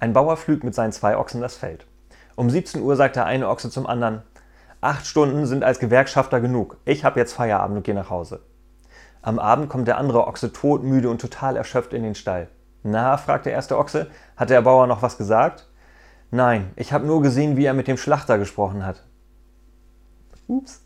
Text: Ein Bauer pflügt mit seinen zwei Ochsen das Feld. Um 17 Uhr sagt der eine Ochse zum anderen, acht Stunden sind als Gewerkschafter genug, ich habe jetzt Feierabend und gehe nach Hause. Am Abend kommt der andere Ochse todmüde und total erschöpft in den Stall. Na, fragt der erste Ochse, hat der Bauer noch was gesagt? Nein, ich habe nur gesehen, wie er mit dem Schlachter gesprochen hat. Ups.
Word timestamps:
Ein 0.00 0.12
Bauer 0.12 0.36
pflügt 0.36 0.62
mit 0.62 0.74
seinen 0.74 0.92
zwei 0.92 1.16
Ochsen 1.16 1.40
das 1.40 1.56
Feld. 1.56 1.86
Um 2.36 2.50
17 2.50 2.82
Uhr 2.82 2.94
sagt 2.94 3.16
der 3.16 3.26
eine 3.26 3.48
Ochse 3.48 3.68
zum 3.68 3.86
anderen, 3.86 4.22
acht 4.80 5.06
Stunden 5.06 5.44
sind 5.44 5.64
als 5.64 5.80
Gewerkschafter 5.80 6.40
genug, 6.40 6.76
ich 6.84 7.04
habe 7.04 7.18
jetzt 7.18 7.32
Feierabend 7.32 7.78
und 7.78 7.82
gehe 7.82 7.96
nach 7.96 8.10
Hause. 8.10 8.40
Am 9.22 9.40
Abend 9.40 9.68
kommt 9.68 9.88
der 9.88 9.98
andere 9.98 10.28
Ochse 10.28 10.52
todmüde 10.52 11.10
und 11.10 11.20
total 11.20 11.56
erschöpft 11.56 11.92
in 11.92 12.04
den 12.04 12.14
Stall. 12.14 12.48
Na, 12.84 13.16
fragt 13.16 13.46
der 13.46 13.52
erste 13.52 13.76
Ochse, 13.76 14.08
hat 14.36 14.50
der 14.50 14.62
Bauer 14.62 14.86
noch 14.86 15.02
was 15.02 15.18
gesagt? 15.18 15.68
Nein, 16.30 16.70
ich 16.76 16.92
habe 16.92 17.06
nur 17.06 17.20
gesehen, 17.20 17.56
wie 17.56 17.64
er 17.64 17.74
mit 17.74 17.88
dem 17.88 17.96
Schlachter 17.96 18.38
gesprochen 18.38 18.86
hat. 18.86 19.04
Ups. 20.46 20.84